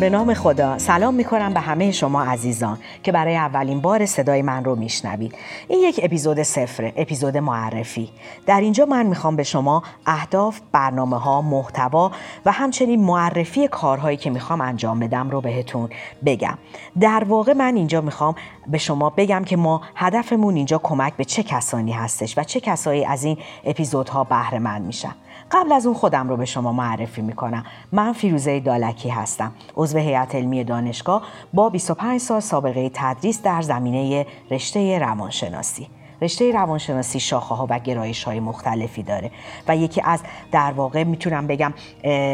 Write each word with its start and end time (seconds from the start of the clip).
به 0.00 0.10
نام 0.10 0.34
خدا. 0.34 0.78
سلام 0.78 1.14
می 1.14 1.24
کنم 1.24 1.54
به 1.54 1.60
همه 1.60 1.92
شما 1.92 2.24
عزیزان. 2.24 2.78
که 3.02 3.12
برای 3.12 3.36
اولین 3.36 3.80
بار 3.80 4.06
صدای 4.06 4.42
من 4.42 4.64
رو 4.64 4.76
میشنوید. 4.76 5.34
این 5.68 5.80
یک 5.82 6.00
اپیزود 6.02 6.42
صفره 6.42 6.92
اپیزود 6.96 7.36
معرفی. 7.36 8.10
در 8.46 8.60
اینجا 8.60 8.84
من 8.86 9.06
می‌خوام 9.06 9.36
به 9.36 9.42
شما 9.42 9.82
اهداف 10.06 10.60
برنامه 10.72 11.18
ها 11.18 11.42
محتوا 11.42 12.12
و 12.46 12.52
همچنین 12.52 13.04
معرفی 13.04 13.68
کارهایی 13.68 14.16
که 14.16 14.30
می‌خوام 14.30 14.60
انجام 14.60 15.00
بدم 15.00 15.30
رو 15.30 15.40
بهتون 15.40 15.88
بگم. 16.26 16.58
در 17.00 17.24
واقع 17.24 17.52
من 17.52 17.76
اینجا 17.76 18.00
می‌خوام 18.00 18.34
به 18.66 18.78
شما 18.78 19.10
بگم 19.10 19.44
که 19.44 19.56
ما 19.56 19.80
هدفمون 19.94 20.56
اینجا 20.56 20.78
کمک 20.78 21.16
به 21.16 21.24
چه 21.24 21.42
کسانی 21.42 21.92
هستش 21.92 22.38
و 22.38 22.44
چه 22.44 22.60
کسایی 22.60 23.04
از 23.04 23.24
این 23.24 23.38
اپیزودها 23.64 24.24
بهره 24.24 24.58
مند 24.58 24.86
میشن. 24.86 25.14
قبل 25.50 25.72
از 25.72 25.86
اون 25.86 25.94
خودم 25.94 26.28
رو 26.28 26.36
به 26.36 26.44
شما 26.44 26.72
معرفی 26.72 27.22
می‌کنم. 27.22 27.64
من 27.92 28.12
فیروزه 28.12 28.60
دالکی 28.60 29.08
هستم. 29.08 29.52
عضو 29.76 29.98
هیئت 29.98 30.34
علمی 30.34 30.64
دانشگاه 30.64 31.22
با 31.54 31.68
25 31.68 32.20
سال 32.20 32.40
سابقه 32.40 32.87
تدریس 32.94 33.42
در 33.42 33.62
زمینه 33.62 34.26
رشته 34.50 34.98
روانشناسی. 34.98 35.88
رشته 36.22 36.52
روانشناسی 36.52 37.20
شاخه 37.20 37.54
ها 37.54 37.66
و 37.70 37.78
گرایش 37.78 38.24
های 38.24 38.40
مختلفی 38.40 39.02
داره 39.02 39.30
و 39.68 39.76
یکی 39.76 40.02
از 40.04 40.20
در 40.52 40.72
واقع 40.72 41.04
می‌تونم 41.04 41.46
بگم 41.46 41.74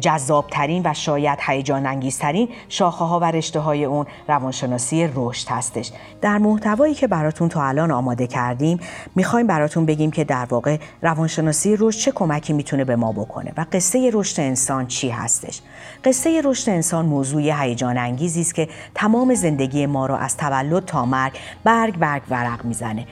جذابترین 0.00 0.82
و 0.84 0.94
شاید 0.94 1.38
هیجان 1.46 1.86
انگیزترین 1.86 2.48
شاخه 2.68 3.04
ها 3.04 3.20
و 3.20 3.24
رشته 3.24 3.60
های 3.60 3.84
اون 3.84 4.06
روانشناسی 4.28 5.10
رشد 5.14 5.48
هستش. 5.48 5.92
در 6.20 6.38
محتوایی 6.38 6.94
که 6.94 7.06
براتون 7.06 7.48
تا 7.48 7.62
الان 7.64 7.90
آماده 7.90 8.26
کردیم 8.26 8.80
می‌خوایم 9.14 9.46
براتون 9.46 9.86
بگیم 9.86 10.10
که 10.10 10.24
در 10.24 10.46
واقع 10.50 10.76
روانشناسی 11.02 11.76
رشد 11.80 11.98
چه 11.98 12.12
کمکی 12.12 12.52
می‌تونه 12.52 12.84
به 12.84 12.96
ما 12.96 13.12
بکنه 13.12 13.52
و 13.56 13.66
قصه 13.72 14.10
رشد 14.12 14.40
انسان 14.40 14.86
چی 14.86 15.08
هستش. 15.08 15.60
قصه 16.04 16.42
رشد 16.44 16.70
انسان 16.70 17.06
موضوع 17.06 17.42
هیجان 17.42 17.98
انگیزی 17.98 18.40
است 18.40 18.54
که 18.54 18.68
تمام 18.94 19.34
زندگی 19.34 19.86
ما 19.86 20.06
را 20.06 20.18
از 20.18 20.36
تولد 20.36 20.84
تا 20.84 21.04
مرگ 21.04 21.32
برگ 21.64 21.98
برگ 21.98 22.22
ورق 22.30 22.64
می‌زنه. 22.64 23.06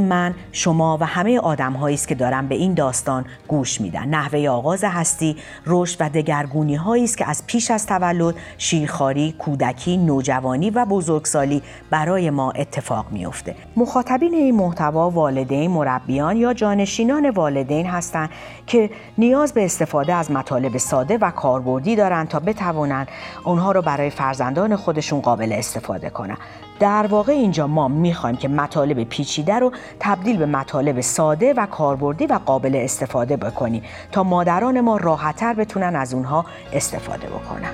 من 0.00 0.34
شما 0.52 0.98
و 1.00 1.06
همه 1.06 1.38
آدم 1.38 1.76
است 1.76 2.08
که 2.08 2.14
دارن 2.14 2.48
به 2.48 2.54
این 2.54 2.74
داستان 2.74 3.24
گوش 3.48 3.80
میدن. 3.80 4.08
نحوه 4.08 4.48
آغاز 4.48 4.84
هستی 4.84 5.36
رشد 5.66 5.96
و 6.00 6.08
دگرگونی 6.08 6.74
هایی 6.74 7.04
است 7.04 7.18
که 7.18 7.28
از 7.28 7.46
پیش 7.46 7.70
از 7.70 7.86
تولد 7.86 8.34
شیرخواری 8.58 9.34
کودکی 9.38 9.96
نوجوانی 9.96 10.70
و 10.70 10.84
بزرگسالی 10.84 11.62
برای 11.90 12.30
ما 12.30 12.50
اتفاق 12.50 13.06
میافته. 13.10 13.54
مخاطبین 13.76 14.34
این 14.34 14.54
محتوا 14.54 15.10
والدین 15.10 15.70
مربیان 15.70 16.36
یا 16.36 16.54
جانشینان 16.54 17.30
والدین 17.30 17.86
هستند 17.86 18.30
که 18.66 18.90
نیاز 19.18 19.52
به 19.52 19.64
استفاده 19.64 20.14
از 20.14 20.30
مطالب 20.30 20.76
ساده 20.76 21.18
و 21.18 21.30
کاربردی 21.30 21.96
دارند 21.96 22.28
تا 22.28 22.40
بتوانند 22.40 23.08
اونها 23.44 23.72
رو 23.72 23.82
برای 23.82 24.10
فرزندان 24.10 24.76
خودشون 24.76 25.20
قابل 25.20 25.52
استفاده 25.52 26.10
کنند. 26.10 26.38
در 26.82 27.06
واقع 27.06 27.32
اینجا 27.32 27.66
ما 27.66 27.88
می‌خوایم 27.88 28.36
که 28.36 28.48
مطالب 28.48 29.04
پیچیده 29.04 29.54
رو 29.54 29.72
تبدیل 30.00 30.36
به 30.36 30.46
مطالب 30.46 31.00
ساده 31.00 31.54
و 31.54 31.66
کاربردی 31.66 32.26
و 32.26 32.40
قابل 32.46 32.76
استفاده 32.76 33.36
بکنیم 33.36 33.82
تا 34.12 34.22
مادران 34.22 34.80
ما 34.80 34.96
راحتتر 34.96 35.54
بتونن 35.54 35.96
از 35.96 36.14
اونها 36.14 36.44
استفاده 36.72 37.26
بکنن. 37.26 37.70